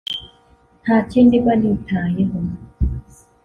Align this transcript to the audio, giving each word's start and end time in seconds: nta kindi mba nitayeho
nta 0.83 0.97
kindi 1.09 1.35
mba 1.43 1.53
nitayeho 1.59 2.37